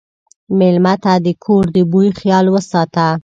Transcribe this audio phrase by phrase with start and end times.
[0.59, 3.07] مېلمه ته د کور د بوي خیال وساته.